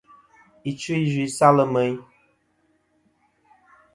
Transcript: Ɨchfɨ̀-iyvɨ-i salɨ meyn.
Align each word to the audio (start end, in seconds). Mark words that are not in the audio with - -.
Ɨchfɨ̀-iyvɨ-i 0.69 1.27
salɨ 1.37 1.65
meyn. 1.73 1.95